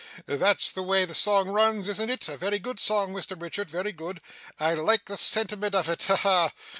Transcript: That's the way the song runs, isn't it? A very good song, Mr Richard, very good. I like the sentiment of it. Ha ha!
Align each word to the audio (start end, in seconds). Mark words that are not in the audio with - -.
That's 0.25 0.71
the 0.71 0.81
way 0.81 1.05
the 1.05 1.13
song 1.13 1.47
runs, 1.49 1.87
isn't 1.87 2.09
it? 2.09 2.27
A 2.27 2.35
very 2.35 2.57
good 2.57 2.79
song, 2.79 3.13
Mr 3.13 3.39
Richard, 3.39 3.69
very 3.69 3.91
good. 3.91 4.19
I 4.59 4.73
like 4.73 5.05
the 5.05 5.15
sentiment 5.15 5.75
of 5.75 5.87
it. 5.87 6.01
Ha 6.05 6.15
ha! 6.15 6.51